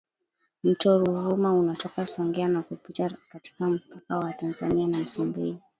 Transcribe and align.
Mto 0.63 0.99
Ruvuma 0.99 1.53
unatoka 1.53 2.05
Songea 2.05 2.47
na 2.47 2.63
kupita 2.63 3.17
katika 3.27 3.69
mpaka 3.69 4.17
wa 4.19 4.33
Tanzania 4.33 4.87
na 4.87 4.97
Msumbiji 4.99 5.59